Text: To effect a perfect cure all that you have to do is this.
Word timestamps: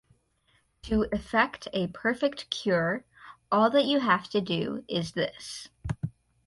To 0.85 1.05
effect 1.11 1.67
a 1.73 1.85
perfect 1.85 2.49
cure 2.49 3.05
all 3.51 3.69
that 3.69 3.85
you 3.85 3.99
have 3.99 4.27
to 4.31 4.41
do 4.41 4.83
is 4.87 5.11
this. 5.11 5.67